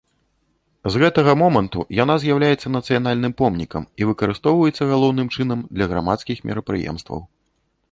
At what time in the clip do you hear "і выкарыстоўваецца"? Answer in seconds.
4.03-4.89